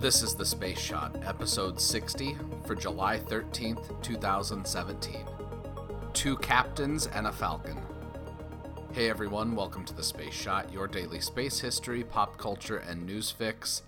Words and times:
This 0.00 0.22
is 0.22 0.36
the 0.36 0.46
Space 0.46 0.78
Shot, 0.78 1.16
episode 1.26 1.80
60 1.80 2.36
for 2.64 2.76
July 2.76 3.18
13th, 3.18 4.00
2017. 4.00 5.26
Two 6.12 6.36
captains 6.36 7.08
and 7.08 7.26
a 7.26 7.32
falcon. 7.32 7.78
Hey 8.92 9.10
everyone, 9.10 9.56
welcome 9.56 9.84
to 9.86 9.92
the 9.92 10.04
Space 10.04 10.34
Shot, 10.34 10.72
your 10.72 10.86
daily 10.86 11.18
space 11.18 11.58
history, 11.58 12.04
pop 12.04 12.38
culture, 12.38 12.76
and 12.76 13.04
news 13.04 13.32
fix. 13.32 13.82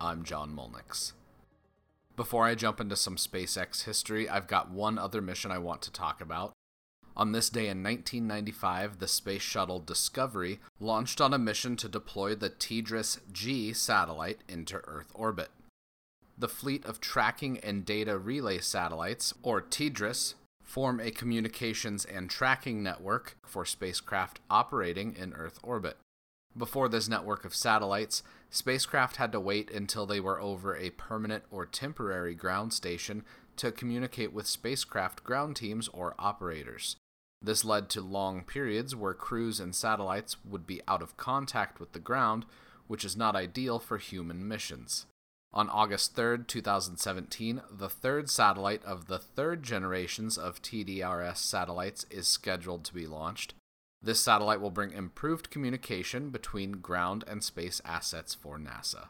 I'm 0.00 0.24
John 0.24 0.56
Molnix. 0.56 1.12
Before 2.16 2.46
I 2.46 2.54
jump 2.54 2.80
into 2.80 2.96
some 2.96 3.16
SpaceX 3.16 3.84
history, 3.84 4.30
I've 4.30 4.46
got 4.46 4.70
one 4.70 4.96
other 4.96 5.20
mission 5.20 5.50
I 5.50 5.58
want 5.58 5.82
to 5.82 5.92
talk 5.92 6.22
about. 6.22 6.54
On 7.20 7.32
this 7.32 7.50
day 7.50 7.68
in 7.68 7.82
1995, 7.82 8.98
the 8.98 9.06
Space 9.06 9.42
Shuttle 9.42 9.78
Discovery 9.78 10.58
launched 10.80 11.20
on 11.20 11.34
a 11.34 11.38
mission 11.38 11.76
to 11.76 11.86
deploy 11.86 12.34
the 12.34 12.48
TDRS 12.48 13.18
G 13.30 13.74
satellite 13.74 14.40
into 14.48 14.76
Earth 14.84 15.12
orbit. 15.14 15.50
The 16.38 16.48
fleet 16.48 16.82
of 16.86 16.98
tracking 16.98 17.58
and 17.58 17.84
data 17.84 18.16
relay 18.16 18.60
satellites, 18.60 19.34
or 19.42 19.60
TDRS, 19.60 20.32
form 20.62 20.98
a 20.98 21.10
communications 21.10 22.06
and 22.06 22.30
tracking 22.30 22.82
network 22.82 23.36
for 23.44 23.66
spacecraft 23.66 24.40
operating 24.48 25.14
in 25.14 25.34
Earth 25.34 25.58
orbit. 25.62 25.98
Before 26.56 26.88
this 26.88 27.06
network 27.06 27.44
of 27.44 27.54
satellites, 27.54 28.22
spacecraft 28.48 29.16
had 29.16 29.30
to 29.32 29.40
wait 29.40 29.70
until 29.70 30.06
they 30.06 30.20
were 30.20 30.40
over 30.40 30.74
a 30.74 30.88
permanent 30.88 31.44
or 31.50 31.66
temporary 31.66 32.34
ground 32.34 32.72
station 32.72 33.24
to 33.56 33.70
communicate 33.70 34.32
with 34.32 34.46
spacecraft 34.46 35.22
ground 35.22 35.54
teams 35.56 35.86
or 35.88 36.14
operators. 36.18 36.96
This 37.42 37.64
led 37.64 37.88
to 37.90 38.00
long 38.00 38.44
periods 38.44 38.94
where 38.94 39.14
crews 39.14 39.60
and 39.60 39.74
satellites 39.74 40.36
would 40.44 40.66
be 40.66 40.82
out 40.86 41.02
of 41.02 41.16
contact 41.16 41.80
with 41.80 41.92
the 41.92 41.98
ground, 41.98 42.44
which 42.86 43.04
is 43.04 43.16
not 43.16 43.34
ideal 43.34 43.78
for 43.78 43.96
human 43.96 44.46
missions. 44.46 45.06
On 45.52 45.68
August 45.68 46.14
3, 46.14 46.44
2017, 46.46 47.62
the 47.70 47.88
third 47.88 48.30
satellite 48.30 48.84
of 48.84 49.06
the 49.06 49.18
third 49.18 49.62
generations 49.62 50.38
of 50.38 50.62
TDRS 50.62 51.38
satellites 51.38 52.06
is 52.10 52.28
scheduled 52.28 52.84
to 52.84 52.94
be 52.94 53.06
launched. 53.06 53.54
This 54.02 54.20
satellite 54.20 54.60
will 54.60 54.70
bring 54.70 54.92
improved 54.92 55.50
communication 55.50 56.30
between 56.30 56.72
ground 56.80 57.24
and 57.26 57.42
space 57.42 57.80
assets 57.84 58.34
for 58.34 58.58
NASA. 58.58 59.08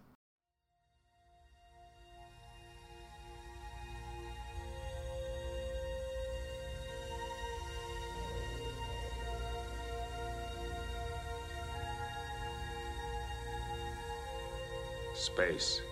Space, 15.21 15.83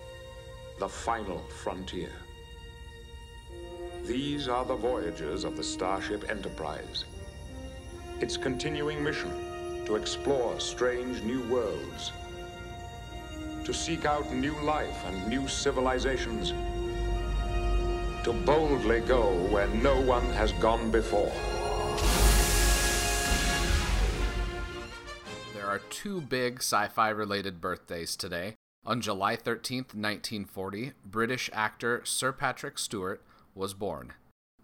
the 0.79 0.89
final 0.89 1.41
frontier. 1.63 2.11
These 4.05 4.49
are 4.49 4.65
the 4.65 4.75
voyages 4.75 5.45
of 5.45 5.55
the 5.55 5.63
Starship 5.63 6.31
Enterprise. 6.31 7.05
Its 8.21 8.39
continuing 8.39 9.05
mission 9.05 9.85
to 9.85 9.97
explore 9.97 10.59
strange 10.59 11.21
new 11.25 11.43
worlds, 11.43 12.13
to 13.65 13.75
seek 13.75 14.07
out 14.07 14.33
new 14.33 14.59
life 14.63 15.05
and 15.05 15.29
new 15.29 15.47
civilizations, 15.47 16.55
to 18.25 18.33
boldly 18.47 19.01
go 19.01 19.35
where 19.51 19.69
no 19.69 20.01
one 20.01 20.25
has 20.31 20.53
gone 20.53 20.91
before. 20.91 21.33
There 25.53 25.67
are 25.67 25.81
two 25.91 26.23
big 26.23 26.61
sci 26.61 26.89
fi 26.89 27.11
related 27.11 27.61
birthdays 27.61 28.17
today. 28.17 28.58
On 28.89 29.03
July 29.03 29.37
13, 29.37 29.81
1940, 29.81 30.93
British 31.05 31.51
actor 31.53 32.01
Sir 32.07 32.33
Patrick 32.33 32.79
Stewart 32.79 33.23
was 33.55 33.75
born. 33.75 34.15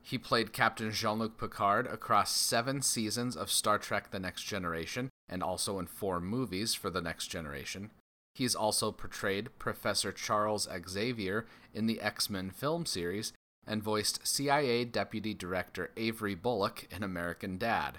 He 0.00 0.16
played 0.16 0.54
Captain 0.54 0.90
Jean 0.92 1.18
Luc 1.18 1.36
Picard 1.36 1.86
across 1.86 2.34
seven 2.34 2.80
seasons 2.80 3.36
of 3.36 3.50
Star 3.50 3.78
Trek 3.78 4.12
The 4.12 4.18
Next 4.18 4.44
Generation 4.44 5.10
and 5.28 5.42
also 5.42 5.78
in 5.78 5.86
four 5.88 6.22
movies 6.22 6.72
for 6.72 6.88
The 6.88 7.02
Next 7.02 7.26
Generation. 7.26 7.90
He's 8.34 8.54
also 8.54 8.92
portrayed 8.92 9.58
Professor 9.58 10.10
Charles 10.10 10.66
Xavier 10.88 11.44
in 11.74 11.86
the 11.86 12.00
X 12.00 12.30
Men 12.30 12.48
film 12.48 12.86
series 12.86 13.34
and 13.66 13.82
voiced 13.82 14.26
CIA 14.26 14.86
Deputy 14.86 15.34
Director 15.34 15.90
Avery 15.98 16.34
Bullock 16.34 16.88
in 16.90 17.02
American 17.02 17.58
Dad. 17.58 17.98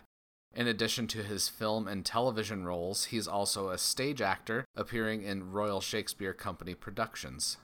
In 0.56 0.68
addition 0.68 1.08
to 1.08 1.22
his 1.22 1.50
film 1.50 1.86
and 1.86 2.06
television 2.06 2.66
roles, 2.66 3.06
he's 3.06 3.28
also 3.28 3.70
a 3.70 3.78
stage 3.78 4.22
actor 4.22 4.64
appearing 4.74 5.22
in 5.22 5.52
Royal 5.52 5.82
Shakespeare 5.82 6.34
Company 6.34 6.74
productions. 6.74 7.58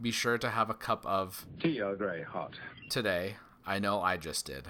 Be 0.00 0.12
sure 0.12 0.38
to 0.38 0.50
have 0.50 0.70
a 0.70 0.74
cup 0.74 1.04
of 1.04 1.44
tea 1.60 1.80
Earl 1.80 1.96
Grey 1.96 2.22
hot 2.22 2.54
today. 2.90 3.36
I 3.66 3.80
know 3.80 4.00
I 4.00 4.16
just 4.16 4.46
did. 4.46 4.68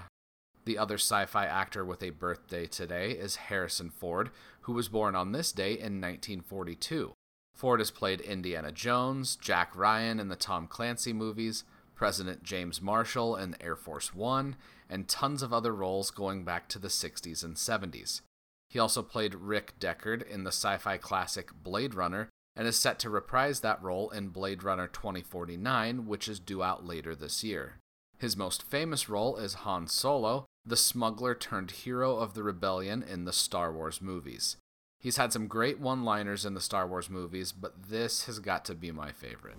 The 0.65 0.79
other 0.79 0.95
sci 0.95 1.27
fi 1.27 1.45
actor 1.45 1.85
with 1.85 2.01
a 2.01 2.09
birthday 2.09 2.65
today 2.65 3.11
is 3.11 3.35
Harrison 3.35 3.91
Ford, 3.91 4.31
who 4.61 4.73
was 4.73 4.89
born 4.89 5.15
on 5.15 5.31
this 5.31 5.51
day 5.51 5.73
in 5.73 6.01
1942. 6.01 7.13
Ford 7.55 7.79
has 7.79 7.91
played 7.91 8.21
Indiana 8.21 8.71
Jones, 8.71 9.35
Jack 9.35 9.75
Ryan 9.75 10.19
in 10.19 10.29
the 10.29 10.35
Tom 10.35 10.65
Clancy 10.65 11.13
movies, 11.13 11.65
President 11.99 12.43
James 12.43 12.81
Marshall 12.81 13.35
in 13.35 13.57
Air 13.59 13.75
Force 13.75 14.15
One, 14.15 14.55
and 14.89 15.09
tons 15.09 15.43
of 15.43 15.51
other 15.51 15.75
roles 15.75 16.11
going 16.11 16.45
back 16.45 16.69
to 16.69 16.79
the 16.79 16.87
60s 16.87 17.43
and 17.43 17.57
70s. 17.57 18.21
He 18.69 18.79
also 18.79 19.03
played 19.03 19.35
Rick 19.35 19.73
Deckard 19.81 20.25
in 20.25 20.45
the 20.45 20.51
sci 20.53 20.77
fi 20.77 20.95
classic 20.95 21.49
Blade 21.61 21.93
Runner 21.93 22.29
and 22.55 22.65
is 22.65 22.77
set 22.77 22.99
to 22.99 23.09
reprise 23.09 23.59
that 23.59 23.83
role 23.83 24.11
in 24.11 24.29
Blade 24.29 24.63
Runner 24.63 24.87
2049, 24.87 26.07
which 26.07 26.29
is 26.29 26.39
due 26.39 26.63
out 26.63 26.85
later 26.85 27.13
this 27.13 27.43
year. 27.43 27.79
His 28.17 28.37
most 28.37 28.63
famous 28.63 29.09
role 29.09 29.35
is 29.35 29.65
Han 29.65 29.87
Solo, 29.87 30.45
the 30.65 30.77
smuggler 30.77 31.35
turned 31.35 31.71
hero 31.71 32.15
of 32.15 32.33
the 32.33 32.43
rebellion 32.43 33.03
in 33.03 33.25
the 33.25 33.33
Star 33.33 33.73
Wars 33.73 34.01
movies. 34.01 34.55
He's 35.01 35.17
had 35.17 35.33
some 35.33 35.47
great 35.47 35.81
one 35.81 36.05
liners 36.05 36.45
in 36.45 36.53
the 36.53 36.61
Star 36.61 36.87
Wars 36.87 37.09
movies, 37.09 37.51
but 37.51 37.89
this 37.89 38.23
has 38.23 38.39
got 38.39 38.63
to 38.65 38.73
be 38.73 38.89
my 38.89 39.11
favorite. 39.11 39.57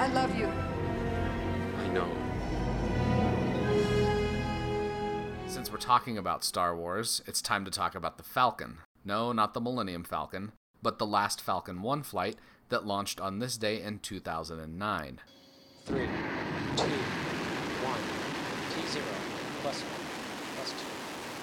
I 0.00 0.06
love 0.06 0.34
you. 0.34 0.46
I 1.76 1.88
know. 1.88 2.08
Since 5.46 5.70
we're 5.70 5.76
talking 5.76 6.16
about 6.16 6.42
Star 6.42 6.74
Wars, 6.74 7.20
it's 7.26 7.42
time 7.42 7.66
to 7.66 7.70
talk 7.70 7.94
about 7.94 8.16
the 8.16 8.22
Falcon. 8.22 8.78
No, 9.04 9.32
not 9.32 9.52
the 9.52 9.60
Millennium 9.60 10.04
Falcon, 10.04 10.52
but 10.80 10.96
the 10.98 11.04
last 11.04 11.42
Falcon 11.42 11.82
1 11.82 12.02
flight 12.02 12.36
that 12.70 12.86
launched 12.86 13.20
on 13.20 13.40
this 13.40 13.58
day 13.58 13.82
in 13.82 13.98
2009. 13.98 15.20
Three, 15.84 15.98
two, 15.98 16.82
one, 17.84 18.00
T0, 18.72 19.02
plus 19.60 19.82
one, 19.82 20.04
plus 20.56 20.70
two, 20.80 20.88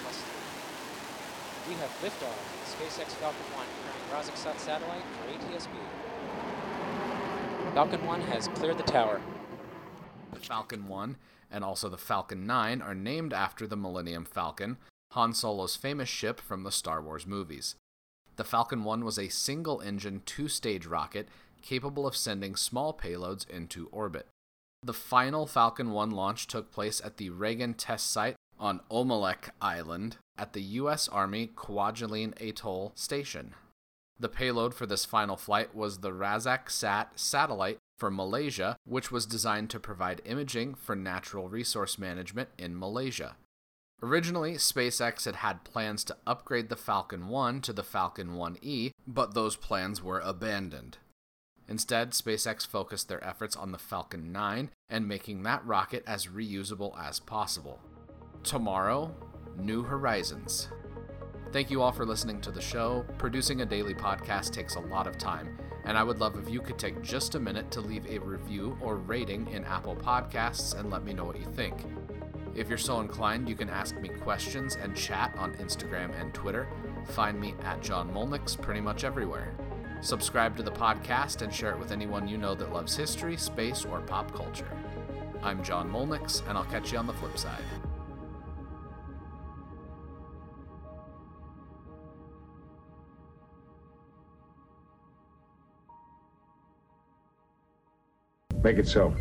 plus 0.01 0.17
three. 0.17 1.75
We 1.75 1.79
have 1.79 1.91
liftoff, 2.01 2.41
SpaceX 2.73 3.13
Falcon 3.22 3.46
1, 3.53 3.66
carrying 3.84 4.25
RazakSAT 4.25 4.57
satellite 4.57 5.03
for 5.13 5.29
ATSB. 5.29 5.78
Falcon 7.78 8.08
1 8.08 8.22
has 8.22 8.48
cleared 8.48 8.80
the 8.80 8.84
tower. 8.84 9.22
The 10.34 10.40
Falcon 10.40 10.88
1 10.88 11.16
and 11.52 11.64
also 11.64 11.90
the 11.90 11.96
Falcon 11.96 12.48
9 12.48 12.82
are 12.82 12.96
named 12.96 13.34
after 13.34 13.68
the 13.68 13.78
Millennium 13.78 14.26
Falcon, 14.26 14.78
Han 15.12 15.32
Solo's 15.32 15.76
famous 15.76 16.10
ship 16.10 16.42
from 16.42 16.64
the 16.64 16.72
Star 16.72 17.04
Wars 17.04 17.28
movies. 17.28 17.76
The 18.36 18.44
Falcon 18.44 18.84
1 18.84 19.06
was 19.06 19.20
a 19.20 19.28
single 19.28 19.80
engine, 19.82 20.24
two 20.26 20.48
stage 20.48 20.88
rocket 20.88 21.28
capable 21.62 22.08
of 22.08 22.18
sending 22.18 22.56
small 22.56 22.96
payloads 22.96 23.47
into 23.47 23.90
orbit. 23.91 24.26
The 24.82 24.91
final 24.91 25.46
Falcon 25.46 25.91
1 25.91 26.09
launch 26.09 26.47
took 26.47 26.72
place 26.72 27.00
at 27.06 27.18
the 27.18 27.30
Reagan 27.30 27.76
Test 27.76 28.09
Site 28.09 28.38
on 28.59 28.80
Omelek 28.90 29.52
Island 29.62 30.18
at 30.35 30.53
the 30.53 30.64
U.S. 30.64 31.08
Army 31.08 31.52
Kwajalein 31.56 32.34
Atoll 32.41 32.94
Station. 32.96 33.53
The 34.19 34.29
payload 34.29 34.73
for 34.73 34.85
this 34.85 35.05
final 35.05 35.37
flight 35.37 35.75
was 35.75 35.99
the 35.99 36.11
RazakSAT 36.11 37.08
satellite 37.16 37.78
for 37.97 38.09
Malaysia, 38.09 38.78
which 38.85 39.11
was 39.11 39.25
designed 39.25 39.69
to 39.72 39.79
provide 39.79 40.22
imaging 40.25 40.75
for 40.75 40.96
natural 40.96 41.49
resource 41.49 41.97
management 41.99 42.49
in 42.58 42.78
Malaysia. 42.78 43.35
Originally, 44.02 44.53
SpaceX 44.53 45.25
had 45.25 45.37
had 45.37 45.64
plans 45.64 46.03
to 46.03 46.17
upgrade 46.28 46.69
the 46.69 46.75
Falcon 46.75 47.28
1 47.28 47.61
to 47.61 47.73
the 47.73 47.84
Falcon 47.84 48.29
1E, 48.35 48.91
but 49.08 49.34
those 49.34 49.55
plans 49.55 50.03
were 50.03 50.20
abandoned. 50.20 50.97
Instead, 51.67 52.11
SpaceX 52.11 52.66
focused 52.66 53.09
their 53.09 53.23
efforts 53.23 53.55
on 53.55 53.72
the 53.72 53.79
Falcon 53.79 54.31
9 54.31 54.70
and 54.90 55.08
making 55.08 55.43
that 55.43 55.66
rocket 55.66 56.03
as 56.08 56.28
reusable 56.28 56.97
as 56.99 57.20
possible. 57.20 57.79
Tomorrow, 58.43 59.13
New 59.58 59.84
Horizons. 59.84 60.70
Thank 61.53 61.72
you 61.72 61.82
all 61.82 61.94
for 61.94 62.05
listening 62.05 62.41
to 62.41 62.52
the 62.52 62.61
show. 62.61 63.05
Producing 63.17 63.61
a 63.61 63.66
daily 63.66 63.94
podcast 63.94 64.52
takes 64.52 64.76
a 64.76 64.82
lot 64.82 65.08
of 65.08 65.17
time, 65.17 65.58
and 65.85 65.97
I 65.97 66.03
would 66.03 66.20
love 66.20 66.38
if 66.38 66.49
you 66.49 66.59
could 66.59 66.78
take 66.78 67.02
just 67.02 67.35
a 67.35 67.40
minute 67.40 67.72
to 67.72 67.82
leave 67.82 68.05
a 68.05 68.20
review 68.20 68.78
or 68.82 68.97
rating 68.97 69.47
in 69.47 69.64
Apple 69.64 69.96
Podcasts 69.96 70.78
and 70.78 70.91
let 70.91 71.05
me 71.05 71.14
know 71.14 71.23
what 71.23 71.40
you 71.40 71.46
think. 71.46 71.85
If 72.53 72.67
you're 72.67 72.78
so 72.78 72.99
inclined, 72.99 73.47
you 73.47 73.55
can 73.55 73.70
ask 73.70 73.97
me 73.97 74.09
questions 74.09 74.76
and 74.76 74.96
chat 74.96 75.34
on 75.38 75.53
Instagram 75.55 76.20
and 76.20 76.34
Twitter. 76.34 76.67
Find 77.05 77.40
me 77.40 77.55
at 77.64 77.82
John 77.82 78.11
Molnix 78.14 78.61
pretty 78.61 78.82
much 78.82 79.05
everywhere. 79.05 79.55
Subscribe 80.02 80.58
to 80.58 80.64
the 80.64 80.72
podcast 80.72 81.44
and 81.44 81.53
share 81.53 81.72
it 81.72 81.79
with 81.79 81.94
anyone 81.94 82.28
you 82.28 82.38
know 82.38 82.55
that 82.55 82.73
loves 82.73 82.96
history, 82.96 83.38
space, 83.38 83.85
or 83.85 84.02
pop 84.02 84.35
culture. 84.35 84.70
I'm 85.41 85.64
John 85.64 85.90
Molnix, 85.90 86.47
and 86.49 86.58
I'll 86.58 86.66
catch 86.66 86.91
you 86.91 86.97
on 86.97 87.08
the 87.08 87.14
flip 87.14 87.38
side. 87.38 87.64
Make 98.64 98.78
it 98.80 98.88
so. 98.88 99.16